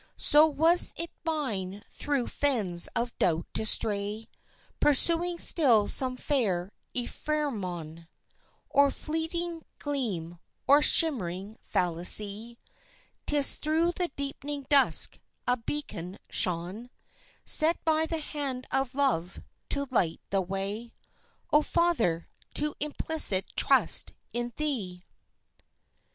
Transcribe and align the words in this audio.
So 0.17 0.47
was 0.47 0.95
it 0.97 1.11
mine 1.23 1.83
through 1.91 2.25
fens 2.25 2.89
of 2.95 3.15
doubt 3.19 3.45
to 3.53 3.67
stray 3.67 4.29
Pursuing 4.79 5.37
still 5.37 5.87
some 5.87 6.17
fair 6.17 6.71
ephemeron, 6.95 8.07
Or 8.67 8.89
fleeting 8.89 9.63
gleam, 9.77 10.39
or 10.67 10.81
shimmering 10.81 11.59
fallacy, 11.61 12.57
Till 13.27 13.43
through 13.43 13.91
the 13.91 14.07
deepening 14.15 14.65
dusk 14.71 15.19
a 15.47 15.55
beacon 15.57 16.17
shone 16.31 16.89
Set 17.45 17.77
by 17.85 18.07
the 18.07 18.17
hand 18.21 18.65
of 18.71 18.95
Love 18.95 19.39
to 19.69 19.85
light 19.91 20.19
the 20.31 20.41
way 20.41 20.95
O 21.53 21.61
Father, 21.61 22.27
to 22.55 22.73
implicit 22.79 23.55
trust 23.55 24.15
in 24.33 24.51
Thee! 24.55 25.03